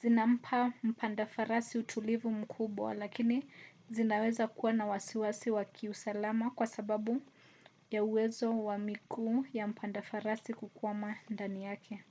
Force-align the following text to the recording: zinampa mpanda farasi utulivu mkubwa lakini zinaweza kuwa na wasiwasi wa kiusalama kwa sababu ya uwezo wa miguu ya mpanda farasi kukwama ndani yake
zinampa 0.00 0.72
mpanda 0.82 1.26
farasi 1.26 1.78
utulivu 1.78 2.30
mkubwa 2.30 2.94
lakini 2.94 3.50
zinaweza 3.90 4.48
kuwa 4.48 4.72
na 4.72 4.86
wasiwasi 4.86 5.50
wa 5.50 5.64
kiusalama 5.64 6.50
kwa 6.50 6.66
sababu 6.66 7.22
ya 7.90 8.04
uwezo 8.04 8.64
wa 8.64 8.78
miguu 8.78 9.46
ya 9.52 9.66
mpanda 9.68 10.02
farasi 10.02 10.54
kukwama 10.54 11.16
ndani 11.30 11.64
yake 11.64 12.04